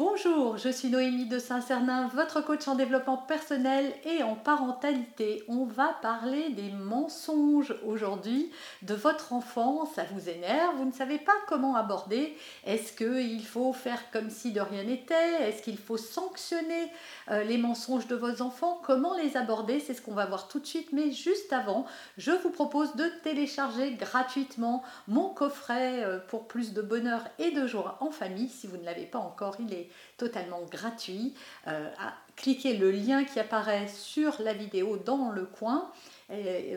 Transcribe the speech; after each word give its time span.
Bonjour, 0.00 0.56
je 0.56 0.70
suis 0.70 0.88
Noémie 0.88 1.26
de 1.26 1.38
Saint-Cernin, 1.38 2.08
votre 2.14 2.40
coach 2.40 2.66
en 2.66 2.74
développement 2.74 3.18
personnel 3.18 3.92
et 4.06 4.22
en 4.22 4.34
parentalité. 4.34 5.44
On 5.46 5.66
va 5.66 5.94
parler 6.00 6.48
des 6.48 6.70
mensonges 6.70 7.74
aujourd'hui 7.84 8.50
de 8.80 8.94
votre 8.94 9.34
enfant. 9.34 9.84
Ça 9.84 10.04
vous 10.10 10.30
énerve, 10.30 10.76
vous 10.78 10.86
ne 10.86 10.92
savez 10.92 11.18
pas 11.18 11.34
comment 11.48 11.76
aborder. 11.76 12.34
Est-ce 12.64 12.94
qu'il 12.94 13.44
faut 13.44 13.74
faire 13.74 14.10
comme 14.10 14.30
si 14.30 14.52
de 14.52 14.62
rien 14.62 14.84
n'était? 14.84 15.42
Est-ce 15.42 15.62
qu'il 15.62 15.76
faut 15.76 15.98
sanctionner 15.98 16.90
euh, 17.30 17.44
les 17.44 17.58
mensonges 17.58 18.06
de 18.06 18.16
vos 18.16 18.40
enfants? 18.40 18.80
Comment 18.82 19.14
les 19.18 19.36
aborder? 19.36 19.80
C'est 19.80 19.92
ce 19.92 20.00
qu'on 20.00 20.14
va 20.14 20.24
voir 20.24 20.48
tout 20.48 20.60
de 20.60 20.66
suite. 20.66 20.94
Mais 20.94 21.12
juste 21.12 21.52
avant, 21.52 21.84
je 22.16 22.30
vous 22.30 22.48
propose 22.48 22.96
de 22.96 23.04
télécharger 23.22 23.92
gratuitement 23.96 24.82
mon 25.08 25.28
coffret 25.28 26.04
euh, 26.04 26.20
pour 26.28 26.48
plus 26.48 26.72
de 26.72 26.80
bonheur 26.80 27.20
et 27.38 27.50
de 27.50 27.66
joie 27.66 27.98
en 28.00 28.10
famille. 28.10 28.48
Si 28.48 28.66
vous 28.66 28.78
ne 28.78 28.84
l'avez 28.86 29.04
pas 29.04 29.18
encore, 29.18 29.56
il 29.60 29.74
est 29.74 29.89
totalement 30.16 30.62
gratuit. 30.62 31.34
Euh, 31.66 31.88
cliquez 32.36 32.76
le 32.76 32.90
lien 32.90 33.24
qui 33.24 33.38
apparaît 33.38 33.88
sur 33.88 34.40
la 34.40 34.52
vidéo 34.52 34.96
dans 34.96 35.30
le 35.30 35.44
coin. 35.44 35.90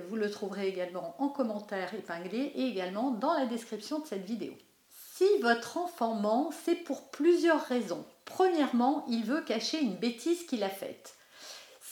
Vous 0.09 0.15
le 0.15 0.31
trouverez 0.31 0.67
également 0.67 1.15
en 1.19 1.27
commentaire 1.27 1.93
épinglé 1.93 2.51
et 2.55 2.65
également 2.67 3.11
dans 3.11 3.33
la 3.33 3.45
description 3.45 3.99
de 3.99 4.07
cette 4.07 4.25
vidéo. 4.25 4.53
Si 5.15 5.27
votre 5.41 5.77
enfant 5.77 6.15
ment, 6.15 6.51
c'est 6.65 6.75
pour 6.75 7.11
plusieurs 7.11 7.61
raisons. 7.61 8.03
Premièrement, 8.25 9.05
il 9.07 9.23
veut 9.23 9.41
cacher 9.41 9.79
une 9.79 9.95
bêtise 9.95 10.47
qu'il 10.47 10.63
a 10.63 10.69
faite. 10.69 11.15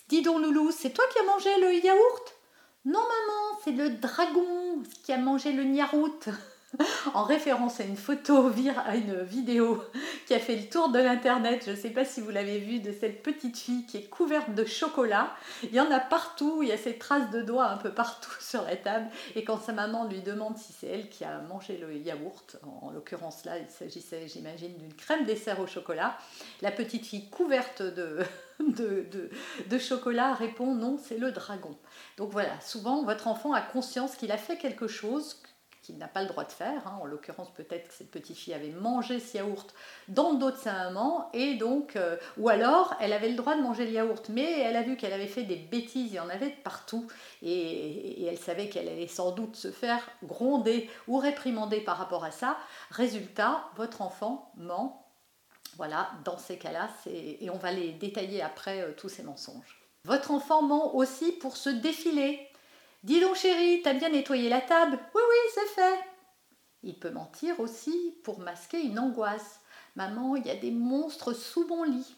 Dis 0.09 0.23
donc 0.23 0.42
Loulou, 0.42 0.72
c'est 0.72 0.89
toi 0.89 1.05
qui 1.14 1.19
as 1.19 1.23
mangé 1.23 1.49
le 1.61 1.73
yaourt? 1.75 2.36
Non 2.83 2.99
maman, 2.99 3.59
c'est 3.64 3.72
le 3.72 3.92
dragon 3.92 4.81
qui 5.03 5.14
a 5.14 5.17
mangé 5.17 5.52
le 5.52 5.64
niaourt. 5.64 6.30
en 7.14 7.23
référence 7.23 7.80
à 7.80 7.83
une 7.83 7.97
photo, 7.97 8.52
à 8.86 8.95
une 8.95 9.22
vidéo 9.23 9.83
qui 10.25 10.33
a 10.33 10.39
fait 10.39 10.55
le 10.55 10.69
tour 10.69 10.89
de 10.89 11.00
l'internet. 11.00 11.64
Je 11.66 11.72
ne 11.72 11.75
sais 11.75 11.89
pas 11.89 12.05
si 12.05 12.22
vous 12.22 12.30
l'avez 12.30 12.59
vu 12.59 12.80
de 12.80 12.91
cette 12.91 13.23
petite 13.23 13.58
fille 13.58 13.86
qui 13.86 13.97
est 13.97 14.09
couverte 14.09 14.53
de 14.53 14.64
chocolat. 14.64 15.33
Il 15.64 15.73
y 15.73 15.81
en 15.81 15.92
a 15.92 15.99
partout, 15.99 16.64
il 16.64 16.69
y 16.69 16.72
a 16.72 16.77
ces 16.77 16.97
traces 16.97 17.30
de 17.31 17.42
doigts 17.42 17.67
un 17.67 17.77
peu 17.77 17.92
partout 17.92 18.31
sur 18.39 18.64
la 18.64 18.77
table. 18.77 19.08
Et 19.36 19.44
quand 19.44 19.59
sa 19.59 19.73
maman 19.73 20.05
lui 20.05 20.22
demande 20.22 20.58
si 20.58 20.73
c'est 20.73 20.88
elle 20.88 21.09
qui 21.09 21.25
a 21.25 21.39
mangé 21.39 21.77
le 21.77 21.94
yaourt, 21.94 22.58
en, 22.81 22.92
l'occurrence 22.92 23.44
là, 23.45 23.58
il 23.58 23.69
s'agissait, 23.69 24.27
j'imagine, 24.27 24.75
d'une 24.77 24.94
crème 24.94 25.25
dessert 25.25 25.59
au 25.59 25.67
chocolat, 25.67 26.17
la 26.61 26.72
petite 26.72 27.05
fille 27.05 27.30
couverte 27.30 27.81
de, 27.81 28.19
de, 28.59 29.05
de, 29.67 29.77
chocolat 29.77 30.33
répond 30.33 30.73
non, 30.73 30.97
c'est 31.02 31.17
le 31.17 31.31
dragon. 31.31 31.75
Donc 32.17 32.31
voilà, 32.31 32.59
souvent 32.61 33.04
votre 33.04 33.27
enfant 33.27 33.54
a 33.54 33.61
conscience 33.61 34.15
qu'il 34.15 34.31
a 34.31 34.37
fait 34.37 34.58
quelque 34.58 34.87
chose 34.87 35.42
qu'il 35.81 35.97
n'a 35.97 36.08
pas 36.08 36.21
le 36.21 36.27
droit 36.27 36.43
de 36.43 36.52
faire. 36.52 36.87
Hein. 36.87 36.99
En 37.02 37.05
l'occurrence, 37.05 37.52
peut-être 37.53 37.87
que 37.87 37.93
cette 37.93 38.11
petite 38.11 38.37
fille 38.37 38.53
avait 38.53 38.69
mangé 38.69 39.19
ce 39.19 39.37
yaourt 39.37 39.73
dans 40.08 40.33
le 40.33 40.37
dos 40.37 40.52
de 40.52 40.58
sa 40.58 40.73
maman, 40.73 41.30
et 41.33 41.55
donc, 41.55 41.95
euh, 41.95 42.17
ou 42.37 42.49
alors 42.49 42.95
elle 42.99 43.14
avait 43.14 43.30
le 43.30 43.36
droit 43.36 43.55
de 43.55 43.61
manger 43.61 43.86
le 43.86 43.92
yaourt, 43.92 44.30
mais 44.30 44.59
elle 44.61 44.75
a 44.75 44.83
vu 44.83 44.95
qu'elle 44.95 45.14
avait 45.14 45.27
fait 45.27 45.43
des 45.43 45.55
bêtises, 45.55 46.11
il 46.11 46.15
y 46.15 46.19
en 46.19 46.30
avait 46.30 46.49
partout, 46.49 47.08
et, 47.42 48.25
elle 48.25 48.37
savait 48.37 48.69
qu'elle 48.69 48.87
allait 48.87 49.08
sans 49.08 49.31
doute 49.31 49.55
se 49.55 49.71
faire 49.71 50.08
gronder 50.23 50.89
ou 51.08 51.17
réprimander 51.17 51.81
par 51.81 51.98
rapport 51.98 52.23
à 52.23 52.31
ça. 52.31 52.58
Résultat, 52.92 53.65
votre 53.75 54.02
enfant 54.02 54.52
ment. 54.58 55.08
Voilà, 55.77 56.11
dans 56.25 56.37
ces 56.37 56.58
cas-là, 56.58 56.89
et 57.08 57.49
on 57.49 57.58
va 57.58 57.71
les 57.71 57.93
détailler 57.93 58.42
après 58.42 58.81
euh, 58.81 58.92
tous 58.95 59.09
ces 59.09 59.23
mensonges. 59.23 59.81
Votre 60.05 60.31
enfant 60.31 60.63
ment 60.63 60.95
aussi 60.95 61.31
pour 61.31 61.58
se 61.58 61.69
défiler, 61.69 62.51
Dis 63.04 63.20
donc 63.20 63.36
chérie, 63.36 63.82
t'as 63.82 63.94
bien 63.94 64.10
nettoyé 64.10 64.48
la 64.48 64.62
table 64.62 65.00
Oui, 65.16 65.22
oui, 65.28 65.52
c'est 65.56 65.82
fait. 65.82 66.00
Il 66.84 67.00
peut 67.00 67.10
mentir 67.10 67.60
aussi 67.60 68.16
pour 68.23 68.39
masquer 68.39 68.80
une 68.82 69.00
angoisse. 69.00 69.62
Maman, 69.95 70.36
il 70.36 70.45
y 70.45 70.52
a 70.52 70.56
des 70.56 70.70
monstres 70.70 71.34
sous 71.34 71.67
mon 71.67 71.84
lit. 71.84 72.16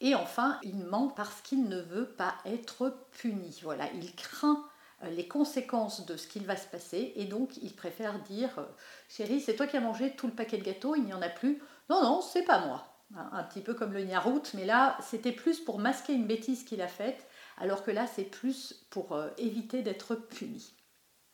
Et 0.00 0.14
enfin, 0.14 0.58
il 0.62 0.76
ment 0.76 1.08
parce 1.08 1.40
qu'il 1.40 1.68
ne 1.68 1.80
veut 1.80 2.10
pas 2.10 2.34
être 2.44 2.94
puni. 3.12 3.58
Voilà, 3.62 3.90
il 3.94 4.14
craint 4.14 4.62
euh, 5.04 5.08
les 5.08 5.26
conséquences 5.26 6.04
de 6.04 6.18
ce 6.18 6.28
qu'il 6.28 6.44
va 6.44 6.56
se 6.56 6.66
passer 6.66 7.14
et 7.16 7.24
donc 7.24 7.56
il 7.62 7.74
préfère 7.74 8.18
dire 8.24 8.58
euh, 8.58 8.66
Chérie, 9.08 9.40
c'est 9.40 9.56
toi 9.56 9.66
qui 9.66 9.78
as 9.78 9.80
mangé 9.80 10.14
tout 10.14 10.26
le 10.26 10.34
paquet 10.34 10.58
de 10.58 10.64
gâteaux, 10.64 10.96
il 10.96 11.04
n'y 11.04 11.14
en 11.14 11.22
a 11.22 11.30
plus. 11.30 11.62
Non, 11.88 12.02
non, 12.02 12.20
c'est 12.20 12.44
pas 12.44 12.66
moi. 12.66 12.86
Un 13.32 13.44
petit 13.44 13.60
peu 13.60 13.72
comme 13.72 13.92
le 13.92 14.02
niarout, 14.02 14.42
mais 14.54 14.66
là, 14.66 14.98
c'était 15.00 15.32
plus 15.32 15.60
pour 15.60 15.78
masquer 15.78 16.12
une 16.12 16.26
bêtise 16.26 16.64
qu'il 16.64 16.82
a 16.82 16.88
faite 16.88 17.26
alors 17.58 17.82
que 17.84 17.90
là 17.90 18.06
c'est 18.06 18.24
plus 18.24 18.86
pour 18.90 19.12
euh, 19.12 19.28
éviter 19.38 19.82
d'être 19.82 20.14
puni. 20.14 20.74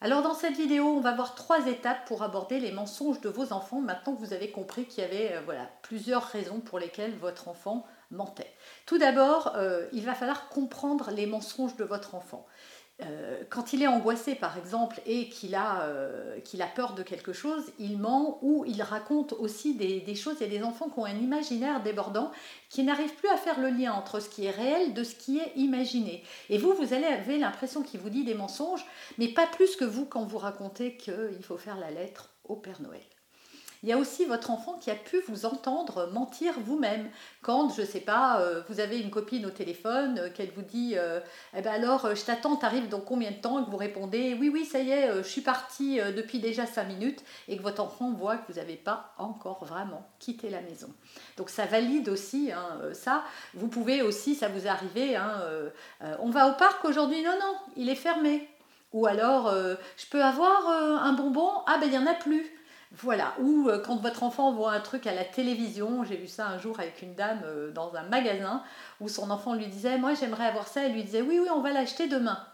Alors 0.03 0.22
dans 0.22 0.34
cette 0.34 0.56
vidéo, 0.56 0.86
on 0.86 1.00
va 1.00 1.14
voir 1.14 1.34
trois 1.34 1.66
étapes 1.66 2.06
pour 2.06 2.22
aborder 2.22 2.58
les 2.58 2.72
mensonges 2.72 3.20
de 3.20 3.28
vos 3.28 3.53
enfants 3.53 3.81
maintenant 3.81 4.14
que 4.14 4.20
vous 4.25 4.32
avez 4.32 4.50
compris 4.50 4.86
qu'il 4.86 5.03
y 5.04 5.06
avait 5.06 5.34
euh, 5.34 5.41
voilà, 5.44 5.69
plusieurs 5.82 6.25
raisons 6.25 6.60
pour 6.60 6.78
lesquelles 6.78 7.14
votre 7.16 7.48
enfant 7.48 7.86
mentait. 8.10 8.50
Tout 8.86 8.97
d'abord, 8.97 9.53
euh, 9.56 9.86
il 9.92 10.04
va 10.04 10.14
falloir 10.14 10.48
comprendre 10.48 11.10
les 11.10 11.26
mensonges 11.26 11.76
de 11.76 11.84
votre 11.84 12.14
enfant. 12.14 12.47
Euh, 13.02 13.42
quand 13.48 13.72
il 13.72 13.82
est 13.82 13.86
angoissé, 13.86 14.34
par 14.34 14.58
exemple, 14.58 15.00
et 15.06 15.28
qu'il 15.28 15.54
a, 15.54 15.82
euh, 15.82 16.38
qu'il 16.40 16.62
a 16.62 16.66
peur 16.66 16.94
de 16.94 17.02
quelque 17.02 17.32
chose, 17.32 17.64
il 17.78 17.98
ment 17.98 18.38
ou 18.42 18.64
il 18.66 18.82
raconte 18.82 19.32
aussi 19.32 19.74
des, 19.74 20.00
des, 20.00 20.14
choses. 20.14 20.36
Il 20.40 20.52
y 20.52 20.56
a 20.56 20.58
des 20.58 20.64
enfants 20.64 20.88
qui 20.88 20.98
ont 20.98 21.04
un 21.04 21.16
imaginaire 21.16 21.82
débordant, 21.82 22.32
qui 22.68 22.82
n'arrivent 22.82 23.14
plus 23.14 23.28
à 23.28 23.36
faire 23.36 23.60
le 23.60 23.70
lien 23.70 23.92
entre 23.92 24.20
ce 24.20 24.28
qui 24.28 24.46
est 24.46 24.50
réel 24.50 24.94
de 24.94 25.04
ce 25.04 25.14
qui 25.14 25.38
est 25.38 25.52
imaginé. 25.56 26.22
Et 26.48 26.58
vous, 26.58 26.74
vous 26.74 26.92
avoir 26.92 27.38
l'impression 27.38 27.82
qu'il 27.82 28.00
vous 28.00 28.10
dit 28.10 28.24
des 28.24 28.34
mensonges, 28.34 28.84
mais 29.18 29.28
pas 29.28 29.46
plus 29.46 29.76
que 29.76 29.84
vous 29.84 30.04
quand 30.04 30.24
vous 30.24 30.38
racontez 30.38 30.96
qu'il 30.96 31.42
faut 31.42 31.58
faire 31.58 31.78
la 31.78 31.90
lettre 31.90 32.30
au 32.44 32.56
Père 32.56 32.80
Noël. 32.82 33.00
Il 33.82 33.88
y 33.88 33.92
a 33.92 33.96
aussi 33.96 34.26
votre 34.26 34.50
enfant 34.50 34.74
qui 34.78 34.91
a 34.91 34.94
pu 34.94 35.20
vous 35.26 35.46
entendre 35.46 36.10
mentir 36.12 36.52
vous-même. 36.60 37.08
Quand, 37.41 37.70
je 37.70 37.80
ne 37.80 37.86
sais 37.86 38.00
pas, 38.00 38.41
euh, 38.41 38.62
vous 38.68 38.78
avez 38.78 39.00
une 39.00 39.10
copine 39.10 39.46
au 39.46 39.50
téléphone, 39.50 40.18
euh, 40.18 40.28
qu'elle 40.28 40.50
vous 40.50 40.62
dit 40.62 40.94
euh, 40.96 41.20
Eh 41.56 41.62
ben 41.62 41.72
alors, 41.72 42.14
je 42.14 42.22
t'attends, 42.22 42.56
t'arrives 42.56 42.91
dans 42.91 43.00
combien 43.00 43.30
de 43.30 43.36
temps? 43.36 43.58
Et 43.58 43.64
que 43.64 43.70
vous 43.70 43.78
répondez 43.78 44.36
Oui, 44.38 44.50
oui, 44.52 44.66
ça 44.66 44.80
y 44.80 44.91
est, 44.91 45.10
je 45.16 45.28
suis 45.28 45.41
partie 45.41 45.98
depuis 46.14 46.41
déjà 46.41 46.66
5 46.66 46.84
minutes. 46.84 47.24
Et 47.48 47.56
que 47.56 47.62
votre 47.62 47.82
enfant 47.82 48.12
voit 48.12 48.36
que 48.36 48.52
vous 48.52 48.58
n'avez 48.58 48.76
pas 48.76 49.14
encore 49.16 49.64
vraiment 49.64 50.06
quitté 50.18 50.50
la 50.50 50.60
maison. 50.60 50.92
Donc 51.38 51.48
ça 51.48 51.64
valide 51.64 52.10
aussi 52.10 52.52
hein, 52.52 52.92
ça. 52.92 53.24
Vous 53.54 53.68
pouvez 53.68 54.02
aussi, 54.02 54.34
ça 54.34 54.48
vous 54.48 54.68
arrive, 54.68 55.16
hein, 55.16 55.42
on 56.20 56.30
va 56.30 56.48
au 56.48 56.54
parc 56.54 56.84
aujourd'hui? 56.84 57.22
Non, 57.22 57.32
non, 57.41 57.54
il 57.76 57.88
est 57.88 57.94
fermé. 57.94 58.48
Ou 58.92 59.06
alors, 59.06 59.52
je 59.52 60.06
peux 60.10 60.22
avoir 60.22 60.68
un 60.68 61.12
bonbon? 61.12 61.50
Ah 61.66 61.78
ben 61.78 61.86
il 61.86 61.92
n'y 61.92 61.98
en 61.98 62.06
a 62.06 62.14
plus. 62.14 62.59
Voilà, 62.92 63.34
ou 63.38 63.68
euh, 63.68 63.78
quand 63.78 63.96
votre 63.96 64.24
enfant 64.24 64.52
voit 64.52 64.72
un 64.72 64.80
truc 64.80 65.06
à 65.06 65.14
la 65.14 65.24
télévision, 65.24 66.02
j'ai 66.02 66.16
vu 66.16 66.26
ça 66.26 66.48
un 66.48 66.59
jour 66.59 66.80
avec 66.80 67.03
une 67.03 67.15
dame 67.15 67.41
euh, 67.44 67.70
dans 67.70 67.94
un 67.94 68.03
magasin, 68.03 68.65
où 69.00 69.09
son 69.09 69.30
enfant 69.30 69.54
lui 69.54 69.68
disait 69.68 69.97
Moi 69.97 70.15
j'aimerais 70.15 70.47
avoir 70.47 70.66
ça, 70.66 70.82
elle 70.84 70.94
lui 70.94 71.04
disait 71.04 71.22
Oui, 71.22 71.38
oui, 71.38 71.48
on 71.54 71.60
va 71.60 71.72
l'acheter 71.72 72.09
demain. 72.09 72.44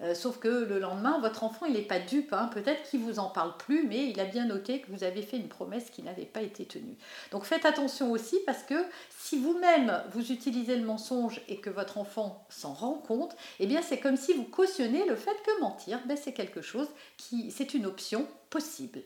Euh, 0.00 0.14
sauf 0.14 0.38
que 0.38 0.48
le 0.48 0.78
lendemain, 0.78 1.18
votre 1.20 1.42
enfant, 1.42 1.66
il 1.66 1.72
n'est 1.72 1.82
pas 1.82 1.98
dupe. 1.98 2.32
Hein. 2.32 2.50
Peut-être 2.52 2.88
qu'il 2.88 3.00
vous 3.00 3.18
en 3.18 3.30
parle 3.30 3.56
plus, 3.56 3.88
mais 3.88 4.08
il 4.10 4.20
a 4.20 4.26
bien 4.26 4.44
noté 4.44 4.80
que 4.80 4.92
vous 4.92 5.02
avez 5.02 5.22
fait 5.22 5.38
une 5.38 5.48
promesse 5.48 5.90
qui 5.90 6.02
n'avait 6.02 6.26
pas 6.26 6.42
été 6.42 6.66
tenue. 6.66 6.96
Donc 7.32 7.44
faites 7.44 7.64
attention 7.64 8.12
aussi 8.12 8.38
parce 8.46 8.62
que 8.62 8.84
si 9.10 9.38
vous-même 9.38 10.02
vous 10.12 10.30
utilisez 10.30 10.76
le 10.76 10.84
mensonge 10.84 11.40
et 11.48 11.56
que 11.56 11.70
votre 11.70 11.98
enfant 11.98 12.46
s'en 12.50 12.74
rend 12.74 12.94
compte, 12.94 13.34
eh 13.58 13.66
bien 13.66 13.82
c'est 13.82 13.98
comme 13.98 14.16
si 14.16 14.34
vous 14.34 14.44
cautionnez 14.44 15.06
le 15.06 15.16
fait 15.16 15.36
que 15.44 15.60
mentir, 15.60 15.98
ben, 16.06 16.16
c'est 16.16 16.34
quelque 16.34 16.60
chose 16.60 16.88
qui, 17.16 17.50
c'est 17.50 17.74
une 17.74 17.86
option 17.86 18.28
possible. 18.50 19.02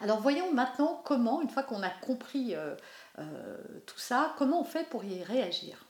Alors 0.00 0.20
voyons 0.20 0.52
maintenant 0.52 1.00
comment, 1.04 1.40
une 1.40 1.48
fois 1.48 1.62
qu'on 1.62 1.82
a 1.82 1.90
compris 1.90 2.54
euh, 2.54 2.74
euh, 3.18 3.56
tout 3.86 3.98
ça, 3.98 4.34
comment 4.38 4.60
on 4.60 4.64
fait 4.64 4.88
pour 4.88 5.04
y 5.04 5.22
réagir. 5.22 5.85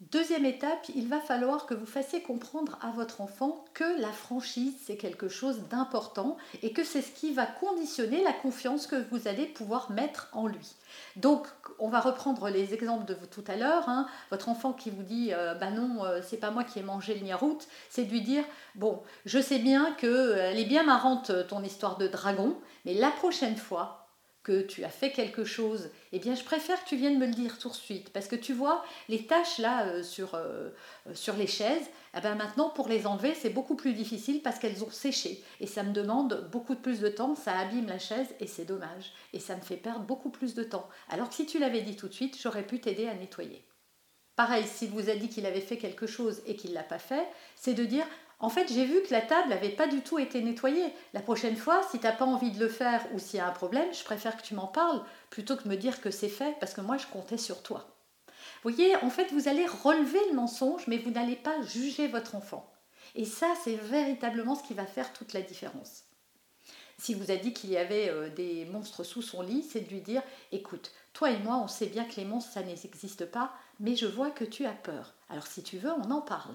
Deuxième 0.00 0.46
étape, 0.46 0.86
il 0.94 1.08
va 1.08 1.20
falloir 1.20 1.66
que 1.66 1.74
vous 1.74 1.84
fassiez 1.84 2.22
comprendre 2.22 2.78
à 2.80 2.90
votre 2.90 3.20
enfant 3.20 3.66
que 3.74 4.00
la 4.00 4.10
franchise, 4.10 4.72
c'est 4.82 4.96
quelque 4.96 5.28
chose 5.28 5.68
d'important 5.68 6.38
et 6.62 6.72
que 6.72 6.84
c'est 6.84 7.02
ce 7.02 7.12
qui 7.12 7.34
va 7.34 7.44
conditionner 7.44 8.24
la 8.24 8.32
confiance 8.32 8.86
que 8.86 8.96
vous 9.10 9.28
allez 9.28 9.44
pouvoir 9.44 9.90
mettre 9.90 10.30
en 10.32 10.46
lui. 10.46 10.74
Donc, 11.16 11.46
on 11.78 11.90
va 11.90 12.00
reprendre 12.00 12.48
les 12.48 12.72
exemples 12.72 13.04
de 13.04 13.14
tout 13.30 13.44
à 13.46 13.56
l'heure. 13.56 13.90
Hein. 13.90 14.06
Votre 14.30 14.48
enfant 14.48 14.72
qui 14.72 14.88
vous 14.88 15.02
dit 15.02 15.34
euh, 15.34 15.54
Bah 15.54 15.70
non, 15.70 16.02
euh, 16.06 16.20
c'est 16.26 16.38
pas 16.38 16.50
moi 16.50 16.64
qui 16.64 16.78
ai 16.78 16.82
mangé 16.82 17.14
le 17.14 17.20
niaout, 17.20 17.58
c'est 17.90 18.04
de 18.04 18.10
lui 18.10 18.22
dire 18.22 18.44
Bon, 18.76 19.02
je 19.26 19.38
sais 19.38 19.58
bien 19.58 19.92
qu'elle 19.98 20.10
euh, 20.10 20.52
est 20.52 20.64
bien 20.64 20.82
marrante 20.82 21.30
ton 21.48 21.62
histoire 21.62 21.98
de 21.98 22.08
dragon, 22.08 22.56
mais 22.86 22.94
la 22.94 23.10
prochaine 23.10 23.56
fois, 23.56 23.99
tu 24.58 24.84
as 24.84 24.90
fait 24.90 25.10
quelque 25.12 25.44
chose, 25.44 25.90
eh 26.12 26.18
bien 26.18 26.34
je 26.34 26.44
préfère 26.44 26.82
que 26.82 26.88
tu 26.88 26.96
viennes 26.96 27.18
me 27.18 27.26
le 27.26 27.32
dire 27.32 27.58
tout 27.58 27.68
de 27.68 27.74
suite. 27.74 28.10
Parce 28.10 28.26
que 28.26 28.36
tu 28.36 28.52
vois, 28.52 28.84
les 29.08 29.26
tâches 29.26 29.58
là 29.58 29.86
euh, 29.86 30.02
sur, 30.02 30.34
euh, 30.34 30.70
euh, 31.06 31.14
sur 31.14 31.36
les 31.36 31.46
chaises, 31.46 31.88
eh 32.16 32.20
ben, 32.20 32.34
maintenant 32.34 32.70
pour 32.70 32.88
les 32.88 33.06
enlever, 33.06 33.34
c'est 33.34 33.50
beaucoup 33.50 33.76
plus 33.76 33.92
difficile 33.92 34.42
parce 34.42 34.58
qu'elles 34.58 34.84
ont 34.84 34.90
séché. 34.90 35.42
Et 35.60 35.66
ça 35.66 35.82
me 35.82 35.92
demande 35.92 36.48
beaucoup 36.50 36.74
plus 36.74 37.00
de 37.00 37.08
temps, 37.08 37.34
ça 37.34 37.58
abîme 37.58 37.86
la 37.86 37.98
chaise 37.98 38.28
et 38.40 38.46
c'est 38.46 38.64
dommage. 38.64 39.12
Et 39.32 39.40
ça 39.40 39.56
me 39.56 39.62
fait 39.62 39.76
perdre 39.76 40.04
beaucoup 40.04 40.30
plus 40.30 40.54
de 40.54 40.64
temps. 40.64 40.88
Alors 41.08 41.28
que 41.28 41.34
si 41.34 41.46
tu 41.46 41.58
l'avais 41.58 41.82
dit 41.82 41.96
tout 41.96 42.08
de 42.08 42.14
suite, 42.14 42.38
j'aurais 42.40 42.66
pu 42.66 42.80
t'aider 42.80 43.06
à 43.06 43.14
nettoyer. 43.14 43.64
Pareil, 44.36 44.64
s'il 44.64 44.90
vous 44.90 45.10
a 45.10 45.14
dit 45.14 45.28
qu'il 45.28 45.44
avait 45.44 45.60
fait 45.60 45.76
quelque 45.76 46.06
chose 46.06 46.40
et 46.46 46.56
qu'il 46.56 46.70
ne 46.70 46.76
l'a 46.76 46.82
pas 46.82 46.98
fait, 46.98 47.26
c'est 47.56 47.74
de 47.74 47.84
dire 47.84 48.06
en 48.40 48.48
fait, 48.48 48.72
j'ai 48.72 48.86
vu 48.86 49.02
que 49.02 49.12
la 49.12 49.20
table 49.20 49.50
n'avait 49.50 49.68
pas 49.68 49.86
du 49.86 50.00
tout 50.00 50.18
été 50.18 50.40
nettoyée. 50.40 50.92
La 51.12 51.20
prochaine 51.20 51.56
fois, 51.56 51.82
si 51.90 51.98
tu 51.98 52.04
n'as 52.04 52.12
pas 52.12 52.24
envie 52.24 52.50
de 52.50 52.58
le 52.58 52.70
faire 52.70 53.06
ou 53.12 53.18
s'il 53.18 53.36
y 53.36 53.40
a 53.40 53.46
un 53.46 53.52
problème, 53.52 53.92
je 53.92 54.02
préfère 54.02 54.36
que 54.36 54.42
tu 54.42 54.54
m'en 54.54 54.66
parles 54.66 55.02
plutôt 55.28 55.56
que 55.56 55.64
de 55.64 55.68
me 55.68 55.76
dire 55.76 56.00
que 56.00 56.10
c'est 56.10 56.30
fait 56.30 56.56
parce 56.58 56.72
que 56.72 56.80
moi, 56.80 56.96
je 56.96 57.06
comptais 57.06 57.36
sur 57.36 57.62
toi. 57.62 57.86
Vous 58.62 58.70
voyez, 58.70 58.96
en 58.96 59.10
fait, 59.10 59.30
vous 59.32 59.48
allez 59.48 59.66
relever 59.66 60.20
le 60.30 60.36
mensonge, 60.36 60.86
mais 60.86 60.96
vous 60.96 61.10
n'allez 61.10 61.36
pas 61.36 61.60
juger 61.62 62.08
votre 62.08 62.34
enfant. 62.34 62.70
Et 63.14 63.26
ça, 63.26 63.52
c'est 63.62 63.76
véritablement 63.76 64.54
ce 64.54 64.62
qui 64.62 64.74
va 64.74 64.86
faire 64.86 65.12
toute 65.12 65.34
la 65.34 65.42
différence. 65.42 66.04
Si 66.98 67.14
vous 67.14 67.30
a 67.30 67.36
dit 67.36 67.52
qu'il 67.52 67.70
y 67.70 67.76
avait 67.76 68.08
euh, 68.08 68.28
des 68.30 68.66
monstres 68.66 69.04
sous 69.04 69.22
son 69.22 69.42
lit, 69.42 69.62
c'est 69.62 69.80
de 69.80 69.88
lui 69.88 70.00
dire, 70.00 70.22
écoute, 70.52 70.92
toi 71.12 71.30
et 71.30 71.38
moi, 71.38 71.56
on 71.56 71.68
sait 71.68 71.86
bien 71.86 72.04
que 72.04 72.16
les 72.16 72.26
monstres, 72.26 72.52
ça 72.52 72.62
n'existe 72.62 73.26
pas, 73.26 73.52
mais 73.80 73.96
je 73.96 74.06
vois 74.06 74.30
que 74.30 74.44
tu 74.44 74.66
as 74.66 74.72
peur. 74.72 75.14
Alors 75.28 75.46
si 75.46 75.62
tu 75.62 75.78
veux, 75.78 75.92
on 75.92 76.10
en 76.10 76.20
parle. 76.20 76.54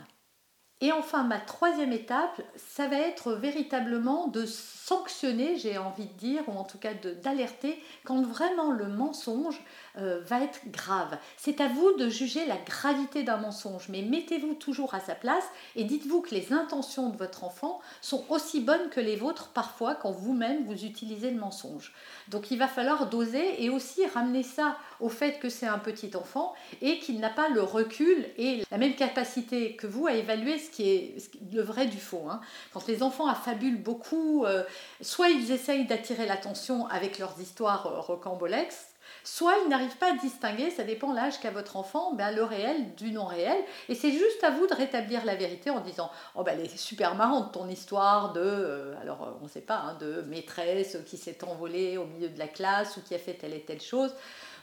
Et 0.86 0.92
enfin, 0.92 1.24
ma 1.24 1.40
troisième 1.40 1.92
étape, 1.92 2.44
ça 2.58 2.88
va 2.88 2.98
être 2.98 3.32
véritablement 3.32 4.28
de 4.28 4.46
sanctionner, 4.46 5.58
j'ai 5.58 5.80
envie 5.80 6.06
de 6.06 6.14
dire, 6.14 6.44
ou 6.48 6.52
en 6.52 6.64
tout 6.64 6.78
cas 6.78 6.94
d'alerter, 6.94 7.82
quand 8.04 8.22
vraiment 8.22 8.70
le 8.70 8.88
mensonge 8.88 9.60
euh, 9.98 10.22
va 10.28 10.44
être 10.44 10.60
grave. 10.68 11.18
C'est 11.38 11.60
à 11.60 11.68
vous 11.70 11.94
de 11.94 12.08
juger 12.08 12.46
la 12.46 12.58
gravité 12.58 13.24
d'un 13.24 13.38
mensonge, 13.38 13.90
mais 13.90 14.04
mettez-vous 14.04 14.54
toujours 14.54 14.94
à 14.94 15.00
sa 15.00 15.16
place 15.16 15.46
et 15.76 15.86
dites-vous 15.86 16.22
que 16.22 16.36
les 16.36 16.54
intentions 16.54 17.10
de 17.10 17.18
votre 17.18 17.44
enfant 17.44 17.82
sont 18.02 18.24
aussi 18.30 18.60
bonnes 18.60 18.90
que 18.90 19.00
les 19.00 19.16
vôtres 19.16 19.48
parfois 19.56 19.96
quand 19.96 20.12
vous-même 20.12 20.66
vous 20.66 20.86
utilisez 20.86 21.32
le 21.32 21.40
mensonge. 21.40 21.94
Donc 22.28 22.52
il 22.52 22.60
va 22.60 22.68
falloir 22.68 23.10
doser 23.10 23.64
et 23.64 23.72
aussi 23.72 24.06
ramener 24.06 24.44
ça 24.44 24.78
au 25.00 25.10
fait 25.10 25.40
que 25.40 25.50
c'est 25.50 25.68
un 25.68 25.80
petit 25.80 26.16
enfant 26.16 26.54
et 26.82 27.00
qu'il 27.00 27.20
n'a 27.20 27.30
pas 27.30 27.50
le 27.50 27.62
recul 27.62 28.26
et 28.38 28.64
la 28.72 28.78
même 28.78 28.96
capacité 28.96 29.76
que 29.76 29.88
vous 29.88 30.08
à 30.08 30.14
évaluer 30.14 30.58
ce 30.60 30.70
qui 30.70 30.90
est 30.90 31.16
le 31.54 31.62
vrai 31.62 31.88
du 31.88 32.00
faux. 32.00 32.28
Hein. 32.30 32.42
Quand 32.74 32.88
les 32.88 33.04
enfants 33.04 33.28
affabulent 33.28 33.82
beaucoup, 33.82 34.46
euh, 34.46 34.64
soit 35.02 35.30
ils 35.30 35.52
essayent 35.52 35.86
d'attirer 35.86 36.26
l'attention 36.26 36.88
avec 36.88 37.20
leurs 37.20 37.40
histoires 37.40 37.88
euh, 37.88 38.00
rocambolesques, 38.00 38.96
Soit 39.24 39.56
il 39.64 39.70
n'arrive 39.70 39.98
pas 39.98 40.12
à 40.12 40.18
distinguer, 40.18 40.70
ça 40.70 40.84
dépend 40.84 41.12
l'âge 41.12 41.40
qu'a 41.40 41.50
votre 41.50 41.78
enfant, 41.78 42.14
ben, 42.14 42.32
le 42.32 42.44
réel 42.44 42.94
du 42.94 43.12
non 43.12 43.26
réel. 43.26 43.58
Et 43.90 43.96
c'est 43.96 44.12
juste 44.12 44.44
à 44.44 44.52
vous 44.52 44.68
de 44.68 44.74
rétablir 44.76 45.26
la 45.26 45.36
vérité 45.36 45.72
en 45.72 45.80
disant 45.80 46.12
Oh, 46.36 46.44
ben, 46.44 46.58
elle 46.58 46.66
est 46.66 46.78
super 46.78 47.16
marrante 47.16 47.52
ton 47.52 47.68
histoire 47.68 48.34
de, 48.34 48.42
euh, 48.42 48.94
alors 49.02 49.24
euh, 49.24 49.32
on 49.42 49.46
ne 49.46 49.50
sait 49.50 49.62
pas, 49.62 49.78
hein, 49.78 49.98
de 50.00 50.22
maîtresse 50.28 51.00
qui 51.08 51.18
s'est 51.18 51.44
envolée 51.44 51.98
au 51.98 52.06
milieu 52.06 52.30
de 52.30 52.38
la 52.38 52.48
classe 52.48 52.98
ou 52.98 53.02
qui 53.02 53.16
a 53.16 53.20
fait 53.20 53.34
telle 53.34 53.54
et 53.54 53.62
telle 53.62 53.82
chose. 53.82 54.14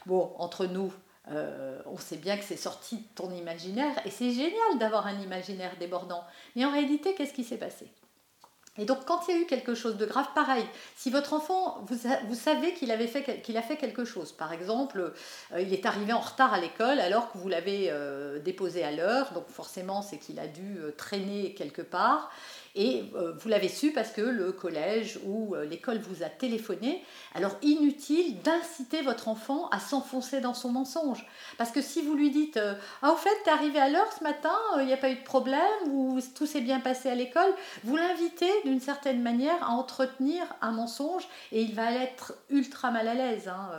Bon, 0.05 0.33
entre 0.37 0.65
nous, 0.65 0.91
euh, 1.31 1.79
on 1.85 1.97
sait 1.97 2.17
bien 2.17 2.37
que 2.37 2.43
c'est 2.43 2.57
sorti 2.57 2.97
de 2.97 3.03
ton 3.15 3.31
imaginaire 3.31 3.95
et 4.05 4.11
c'est 4.11 4.31
génial 4.31 4.77
d'avoir 4.79 5.07
un 5.07 5.19
imaginaire 5.21 5.71
débordant. 5.79 6.23
Mais 6.55 6.65
en 6.65 6.71
réalité, 6.71 7.13
qu'est-ce 7.15 7.33
qui 7.33 7.43
s'est 7.43 7.57
passé? 7.57 7.87
Et 8.79 8.85
donc, 8.85 9.05
quand 9.05 9.27
il 9.27 9.35
y 9.35 9.37
a 9.37 9.41
eu 9.41 9.45
quelque 9.45 9.75
chose 9.75 9.97
de 9.97 10.05
grave, 10.05 10.25
pareil, 10.33 10.65
si 10.97 11.11
votre 11.11 11.33
enfant, 11.33 11.85
vous, 11.87 12.35
savez 12.35 12.73
qu'il 12.73 12.91
a 12.91 12.97
fait 12.97 13.77
quelque 13.77 14.03
chose, 14.03 14.31
par 14.31 14.51
exemple, 14.51 15.13
euh, 15.53 15.61
il 15.61 15.73
est 15.73 15.85
arrivé 15.85 16.11
en 16.11 16.19
retard 16.19 16.53
à 16.53 16.59
l'école 16.59 16.99
alors 16.99 17.31
que 17.31 17.37
vous 17.37 17.49
l'avez 17.49 17.89
euh, 17.91 18.39
déposé 18.39 18.83
à 18.83 18.91
l'heure, 18.91 19.31
donc 19.33 19.47
forcément, 19.47 20.01
c'est 20.01 20.17
qu'il 20.17 20.39
a 20.39 20.47
dû 20.47 20.79
traîner 20.97 21.53
quelque 21.53 21.83
part, 21.83 22.31
et 22.75 23.03
euh, 23.13 23.33
vous 23.37 23.49
l'avez 23.49 23.69
su 23.69 23.91
parce 23.91 24.09
que 24.09 24.21
le 24.21 24.51
collège 24.51 25.19
ou 25.25 25.53
euh, 25.53 25.63
l'école 25.65 25.99
vous 25.99 26.23
a 26.23 26.29
téléphoné. 26.29 27.03
Alors 27.35 27.55
inutile 27.61 28.41
d'inciter 28.41 29.03
votre 29.03 29.27
enfant 29.27 29.69
à 29.69 29.79
s'enfoncer 29.79 30.41
dans 30.41 30.55
son 30.55 30.71
mensonge. 30.71 31.23
Parce 31.59 31.69
que 31.69 31.83
si 31.83 32.01
vous 32.01 32.15
lui 32.15 32.31
dites 32.31 32.57
euh, 32.57 32.73
Ah, 33.03 33.11
au 33.11 33.15
fait, 33.15 33.29
t'es 33.43 33.51
arrivé 33.51 33.79
à 33.79 33.89
l'heure 33.89 34.11
ce 34.17 34.23
matin, 34.23 34.55
il 34.79 34.87
n'y 34.87 34.93
a 34.93 34.97
pas 34.97 35.11
eu 35.11 35.15
de 35.15 35.23
problème, 35.23 35.61
ou 35.87 36.19
tout 36.35 36.47
s'est 36.47 36.61
bien 36.61 36.79
passé 36.79 37.09
à 37.09 37.15
l'école, 37.15 37.53
vous 37.83 37.95
l'invitez 37.95 38.51
d'une 38.65 38.81
certaine 38.81 39.21
manière 39.21 39.61
à 39.63 39.71
entretenir 39.73 40.43
un 40.61 40.71
mensonge 40.71 41.27
et 41.51 41.61
il 41.61 41.75
va 41.75 41.91
être 41.91 42.33
ultra 42.49 42.89
mal 42.89 43.07
à 43.07 43.13
l'aise. 43.13 43.47
Hein. 43.47 43.69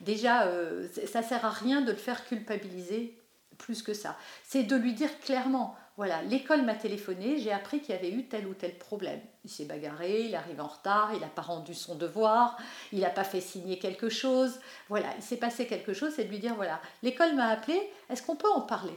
Déjà, 0.00 0.48
ça 1.06 1.22
sert 1.22 1.44
à 1.44 1.50
rien 1.50 1.82
de 1.82 1.92
le 1.92 1.96
faire 1.96 2.26
culpabiliser 2.26 3.20
plus 3.58 3.82
que 3.82 3.94
ça. 3.94 4.16
C'est 4.42 4.64
de 4.64 4.76
lui 4.76 4.94
dire 4.94 5.20
clairement 5.20 5.76
voilà, 6.00 6.22
l'école 6.22 6.62
m'a 6.62 6.74
téléphoné, 6.74 7.36
j'ai 7.36 7.52
appris 7.52 7.80
qu'il 7.80 7.94
y 7.94 7.98
avait 7.98 8.10
eu 8.10 8.24
tel 8.24 8.46
ou 8.46 8.54
tel 8.54 8.78
problème. 8.78 9.20
Il 9.44 9.50
s'est 9.50 9.66
bagarré, 9.66 10.22
il 10.22 10.34
arrive 10.34 10.58
en 10.58 10.66
retard, 10.66 11.10
il 11.12 11.20
n'a 11.20 11.26
pas 11.26 11.42
rendu 11.42 11.74
son 11.74 11.94
devoir, 11.94 12.56
il 12.90 13.00
n'a 13.00 13.10
pas 13.10 13.22
fait 13.22 13.42
signer 13.42 13.78
quelque 13.78 14.08
chose. 14.08 14.60
Voilà, 14.88 15.08
il 15.18 15.22
s'est 15.22 15.36
passé 15.36 15.66
quelque 15.66 15.92
chose, 15.92 16.14
c'est 16.16 16.24
de 16.24 16.30
lui 16.30 16.38
dire 16.38 16.54
voilà, 16.54 16.80
l'école 17.02 17.34
m'a 17.34 17.48
appelé, 17.48 17.78
est-ce 18.08 18.22
qu'on 18.22 18.34
peut 18.34 18.48
en 18.48 18.62
parler? 18.62 18.96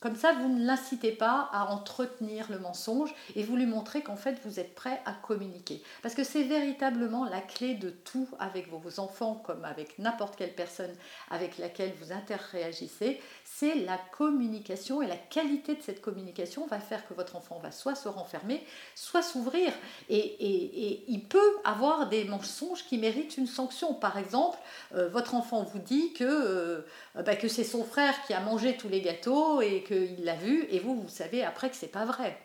Comme 0.00 0.16
ça, 0.16 0.32
vous 0.32 0.48
ne 0.48 0.64
l'incitez 0.64 1.12
pas 1.12 1.48
à 1.52 1.66
entretenir 1.72 2.46
le 2.50 2.58
mensonge 2.58 3.12
et 3.34 3.42
vous 3.42 3.56
lui 3.56 3.66
montrez 3.66 4.02
qu'en 4.02 4.16
fait, 4.16 4.38
vous 4.44 4.60
êtes 4.60 4.74
prêt 4.74 5.00
à 5.04 5.12
communiquer. 5.12 5.82
Parce 6.02 6.14
que 6.14 6.24
c'est 6.24 6.44
véritablement 6.44 7.24
la 7.24 7.40
clé 7.40 7.74
de 7.74 7.90
tout 7.90 8.28
avec 8.38 8.68
vos 8.70 9.00
enfants, 9.00 9.42
comme 9.44 9.64
avec 9.64 9.98
n'importe 9.98 10.36
quelle 10.36 10.54
personne 10.54 10.94
avec 11.30 11.58
laquelle 11.58 11.92
vous 12.00 12.12
interréagissez, 12.12 13.20
c'est 13.44 13.74
la 13.74 13.98
communication 14.16 15.02
et 15.02 15.06
la 15.06 15.16
qualité 15.16 15.74
de 15.74 15.82
cette 15.82 16.00
communication 16.00 16.66
va 16.66 16.78
faire 16.78 17.06
que 17.08 17.14
votre 17.14 17.34
enfant 17.34 17.58
va 17.58 17.72
soit 17.72 17.94
se 17.94 18.08
renfermer, 18.08 18.64
soit 18.94 19.22
s'ouvrir. 19.22 19.72
Et, 20.08 21.04
il 21.08 21.24
peut 21.24 21.56
avoir 21.64 22.08
des 22.08 22.24
mensonges 22.24 22.84
qui 22.84 22.98
méritent 22.98 23.36
une 23.36 23.46
sanction. 23.46 23.94
Par 23.94 24.18
exemple, 24.18 24.58
euh, 24.94 25.08
votre 25.08 25.34
enfant 25.34 25.62
vous 25.62 25.78
dit 25.78 26.12
que, 26.12 26.24
euh, 26.24 26.82
bah, 27.14 27.36
que 27.36 27.48
c'est 27.48 27.64
son 27.64 27.84
frère 27.84 28.14
qui 28.26 28.34
a 28.34 28.40
mangé 28.40 28.76
tous 28.76 28.88
les 28.88 29.00
gâteaux 29.00 29.60
et 29.60 29.82
qu'il 29.88 30.24
l'a 30.24 30.36
vu, 30.36 30.66
et 30.70 30.78
vous, 30.78 31.00
vous 31.00 31.08
savez 31.08 31.42
après 31.44 31.70
que 31.70 31.76
c'est 31.76 31.88
pas 31.88 32.04
vrai. 32.04 32.38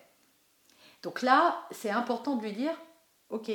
Donc 1.04 1.22
là, 1.22 1.68
c'est 1.72 1.90
important 1.90 2.38
de 2.38 2.44
lui 2.44 2.54
dire, 2.54 2.76
ok, 3.30 3.52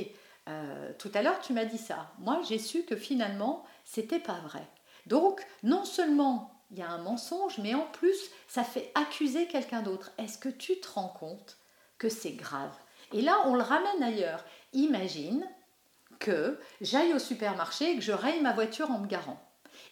euh, 0.48 0.92
tout 0.98 1.10
à 1.14 1.22
l'heure 1.22 1.40
tu 1.40 1.52
m'as 1.52 1.64
dit 1.64 1.78
ça. 1.78 2.12
Moi, 2.18 2.40
j'ai 2.46 2.58
su 2.58 2.84
que 2.84 2.96
finalement, 2.96 3.64
c'était 3.84 4.18
pas 4.18 4.40
vrai. 4.40 4.66
Donc, 5.06 5.44
non 5.62 5.84
seulement 5.84 6.54
il 6.70 6.78
y 6.78 6.82
a 6.82 6.90
un 6.90 6.98
mensonge, 6.98 7.58
mais 7.58 7.74
en 7.74 7.86
plus, 7.86 8.18
ça 8.46 8.62
fait 8.62 8.92
accuser 8.94 9.46
quelqu'un 9.46 9.80
d'autre. 9.80 10.12
Est-ce 10.18 10.36
que 10.36 10.50
tu 10.50 10.78
te 10.80 10.88
rends 10.90 11.08
compte 11.08 11.56
que 11.96 12.10
c'est 12.10 12.32
grave? 12.32 12.74
Et 13.12 13.22
là, 13.22 13.42
on 13.46 13.54
le 13.54 13.62
ramène 13.62 14.02
ailleurs. 14.02 14.44
Imagine 14.74 15.48
que 16.18 16.60
j'aille 16.82 17.14
au 17.14 17.18
supermarché 17.18 17.92
et 17.92 17.94
que 17.94 18.02
je 18.02 18.12
raye 18.12 18.42
ma 18.42 18.52
voiture 18.52 18.90
en 18.90 18.98
me 18.98 19.06
garant 19.06 19.40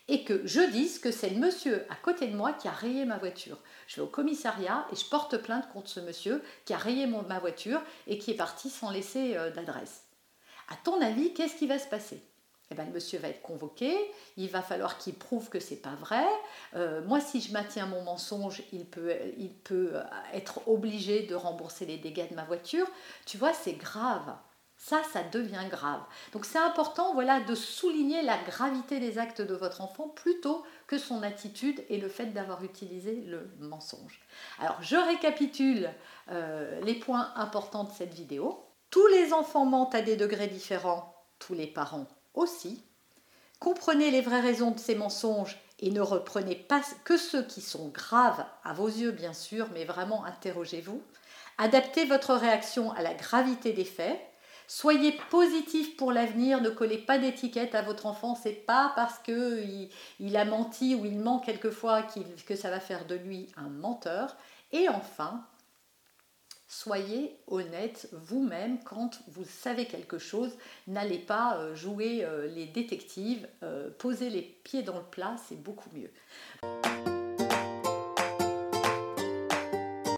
et 0.08 0.24
que 0.24 0.46
je 0.46 0.60
dise 0.60 0.98
que 0.98 1.10
c'est 1.10 1.30
le 1.30 1.38
monsieur 1.38 1.84
à 1.90 1.96
côté 1.96 2.28
de 2.28 2.36
moi 2.36 2.52
qui 2.52 2.68
a 2.68 2.72
rayé 2.72 3.04
ma 3.04 3.18
voiture. 3.18 3.58
Je 3.86 3.96
vais 3.96 4.02
au 4.02 4.06
commissariat 4.06 4.86
et 4.92 4.96
je 4.96 5.04
porte 5.04 5.36
plainte 5.38 5.68
contre 5.72 5.88
ce 5.88 6.00
monsieur 6.00 6.42
qui 6.64 6.74
a 6.74 6.78
rayé 6.78 7.06
ma 7.06 7.38
voiture 7.38 7.80
et 8.06 8.18
qui 8.18 8.30
est 8.30 8.34
parti 8.34 8.70
sans 8.70 8.90
laisser 8.90 9.36
euh, 9.36 9.50
d'adresse. 9.50 10.04
À 10.68 10.76
ton 10.76 11.00
avis, 11.00 11.32
qu'est-ce 11.34 11.56
qui 11.56 11.66
va 11.66 11.78
se 11.78 11.88
passer? 11.88 12.20
Eh 12.70 12.74
ben, 12.74 12.84
le 12.84 12.92
monsieur 12.92 13.20
va 13.20 13.28
être 13.28 13.42
convoqué, 13.42 13.96
il 14.36 14.48
va 14.48 14.60
falloir 14.60 14.98
qu'il 14.98 15.14
prouve 15.14 15.48
que 15.48 15.60
c'est 15.60 15.76
pas 15.76 15.94
vrai. 15.94 16.26
Euh, 16.74 17.00
moi, 17.04 17.20
si 17.20 17.40
je 17.40 17.52
maintiens 17.52 17.86
mon 17.86 18.02
mensonge, 18.02 18.62
il 18.72 18.84
peut, 18.84 19.14
il 19.38 19.52
peut 19.52 19.92
euh, 19.94 20.02
être 20.32 20.66
obligé 20.66 21.22
de 21.22 21.36
rembourser 21.36 21.86
les 21.86 21.96
dégâts 21.96 22.28
de 22.28 22.34
ma 22.34 22.42
voiture. 22.42 22.86
Tu 23.24 23.38
vois, 23.38 23.52
c'est 23.52 23.74
grave. 23.74 24.34
Ça, 24.78 25.02
ça 25.12 25.22
devient 25.22 25.64
grave. 25.70 26.00
Donc 26.32 26.44
c'est 26.44 26.58
important 26.58 27.14
voilà, 27.14 27.40
de 27.40 27.54
souligner 27.54 28.22
la 28.22 28.36
gravité 28.38 29.00
des 29.00 29.18
actes 29.18 29.40
de 29.40 29.54
votre 29.54 29.80
enfant 29.80 30.08
plutôt 30.08 30.64
que 30.86 30.98
son 30.98 31.22
attitude 31.22 31.82
et 31.88 31.98
le 31.98 32.08
fait 32.08 32.26
d'avoir 32.26 32.62
utilisé 32.62 33.22
le 33.26 33.50
mensonge. 33.58 34.20
Alors 34.58 34.76
je 34.82 34.96
récapitule 34.96 35.90
euh, 36.30 36.80
les 36.82 36.94
points 36.94 37.32
importants 37.36 37.84
de 37.84 37.92
cette 37.92 38.14
vidéo. 38.14 38.64
Tous 38.90 39.06
les 39.08 39.32
enfants 39.32 39.64
mentent 39.64 39.94
à 39.94 40.02
des 40.02 40.16
degrés 40.16 40.46
différents, 40.46 41.14
tous 41.38 41.54
les 41.54 41.66
parents 41.66 42.06
aussi. 42.34 42.84
Comprenez 43.58 44.10
les 44.10 44.20
vraies 44.20 44.40
raisons 44.40 44.70
de 44.70 44.78
ces 44.78 44.94
mensonges 44.94 45.58
et 45.80 45.90
ne 45.90 46.00
reprenez 46.00 46.54
pas 46.54 46.82
que 47.04 47.16
ceux 47.16 47.42
qui 47.42 47.60
sont 47.60 47.88
graves 47.88 48.44
à 48.64 48.72
vos 48.72 48.88
yeux, 48.88 49.10
bien 49.10 49.32
sûr, 49.32 49.68
mais 49.72 49.84
vraiment 49.84 50.24
interrogez-vous. 50.24 51.02
Adaptez 51.58 52.04
votre 52.04 52.34
réaction 52.34 52.92
à 52.92 53.02
la 53.02 53.14
gravité 53.14 53.72
des 53.72 53.84
faits. 53.84 54.20
Soyez 54.68 55.12
positif 55.30 55.96
pour 55.96 56.12
l'avenir, 56.12 56.60
ne 56.60 56.70
collez 56.70 56.98
pas 56.98 57.18
d'étiquette 57.18 57.74
à 57.74 57.82
votre 57.82 58.06
enfant, 58.06 58.34
c'est 58.34 58.52
pas 58.52 58.92
parce 58.96 59.18
qu'il 59.20 59.88
il 60.18 60.36
a 60.36 60.44
menti 60.44 60.94
ou 60.96 61.04
il 61.04 61.18
ment 61.18 61.38
quelquefois 61.38 62.02
que 62.46 62.56
ça 62.56 62.70
va 62.70 62.80
faire 62.80 63.06
de 63.06 63.14
lui 63.14 63.48
un 63.56 63.68
menteur. 63.68 64.36
Et 64.72 64.88
enfin, 64.88 65.44
soyez 66.66 67.38
honnête 67.46 68.08
vous-même 68.12 68.82
quand 68.82 69.20
vous 69.28 69.44
savez 69.44 69.86
quelque 69.86 70.18
chose. 70.18 70.52
N'allez 70.88 71.18
pas 71.18 71.58
euh, 71.58 71.74
jouer 71.76 72.24
euh, 72.24 72.48
les 72.48 72.66
détectives, 72.66 73.46
euh, 73.62 73.90
posez 73.98 74.30
les 74.30 74.42
pieds 74.42 74.82
dans 74.82 74.98
le 74.98 75.04
plat, 75.04 75.36
c'est 75.48 75.62
beaucoup 75.62 75.90
mieux. 75.94 76.10